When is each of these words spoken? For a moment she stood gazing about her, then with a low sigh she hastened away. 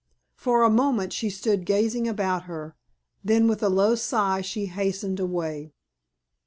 For 0.33 0.63
a 0.63 0.69
moment 0.71 1.13
she 1.13 1.29
stood 1.29 1.63
gazing 1.63 2.07
about 2.07 2.45
her, 2.45 2.75
then 3.23 3.47
with 3.47 3.61
a 3.61 3.69
low 3.69 3.93
sigh 3.93 4.41
she 4.41 4.65
hastened 4.65 5.19
away. 5.19 5.73